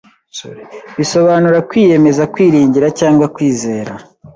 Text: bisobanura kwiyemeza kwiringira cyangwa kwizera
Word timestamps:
bisobanura 0.97 1.59
kwiyemeza 1.69 2.23
kwiringira 2.33 2.87
cyangwa 2.99 3.25
kwizera 3.35 3.93